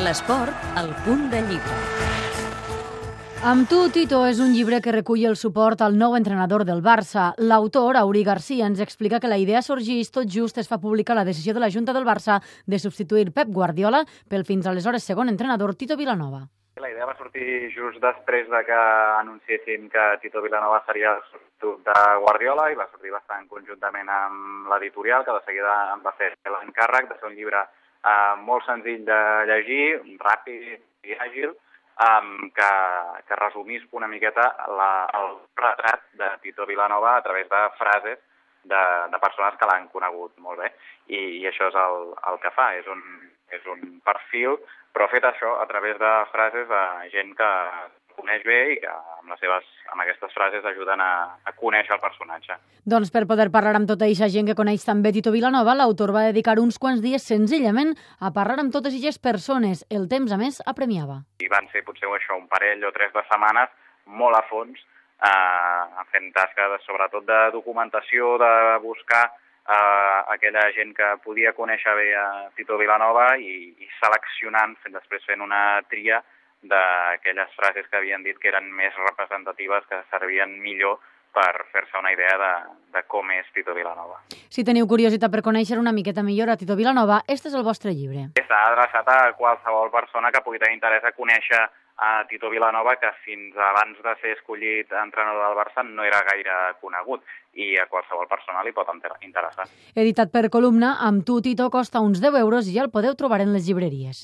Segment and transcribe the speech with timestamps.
[0.00, 1.78] L'esport, al punt de llibre.
[3.44, 7.26] Amb tu, Tito, és un llibre que recull el suport al nou entrenador del Barça.
[7.36, 11.24] L'autor, Auri Garcia, ens explica que la idea sorgeix tot just es fa publicar la
[11.28, 14.00] decisió de la Junta del Barça de substituir Pep Guardiola
[14.30, 16.46] pel fins aleshores segon entrenador Tito Vilanova.
[16.80, 18.80] La idea va sortir just després de que
[19.18, 24.72] anunciessin que Tito Vilanova seria el substitut de Guardiola i va sortir bastant conjuntament amb
[24.72, 27.66] l'editorial, que de seguida em va fer l'encàrrec de fer un llibre
[28.04, 29.84] eh, molt senzill de llegir,
[30.22, 31.54] ràpid i àgil,
[32.00, 32.70] um, que,
[33.28, 34.90] que resumís una miqueta la,
[35.20, 38.18] el retrat de Tito Vilanova a través de frases
[38.64, 38.82] de,
[39.12, 40.72] de persones que l'han conegut molt bé.
[41.08, 43.00] I, i això és el, el que fa, és un,
[43.56, 44.58] és un perfil,
[44.94, 47.50] però fet això a través de frases de gent que
[48.20, 51.10] coneix bé i que amb, les seves, amb aquestes frases ajuden a,
[51.42, 52.56] a conèixer el personatge.
[52.94, 56.28] Doncs per poder parlar amb tota aquesta gent que coneix també Tito Vilanova, l'autor va
[56.28, 59.84] dedicar uns quants dies senzillament a parlar amb totes aquestes persones.
[59.90, 61.20] El temps, a més, apremiava.
[61.44, 63.72] I van ser potser això un parell o tres de setmanes
[64.06, 64.80] molt a fons,
[65.20, 72.10] eh, fent tasques sobretot de documentació, de buscar eh, aquella gent que podia conèixer bé
[72.16, 76.22] a Tito Vilanova i, i seleccionant, fent, després fent una tria
[76.62, 81.00] d'aquelles frases que havien dit que eren més representatives, que servien millor
[81.32, 82.52] per fer-se una idea de,
[82.94, 84.18] de com és Tito Vilanova.
[84.50, 87.94] Si teniu curiositat per conèixer una miqueta millor a Tito Vilanova, este és el vostre
[87.94, 88.30] llibre.
[88.40, 91.62] Està adreçat a qualsevol persona que pugui tenir interès a conèixer
[92.00, 96.56] a Tito Vilanova, que fins abans de ser escollit entrenador del Barça no era gaire
[96.80, 97.20] conegut
[97.60, 98.88] i a qualsevol persona li pot
[99.20, 99.66] interessar.
[99.94, 103.42] Editat per columna, amb tu, Tito, costa uns 10 euros i ja el podeu trobar
[103.44, 104.16] en les llibreries.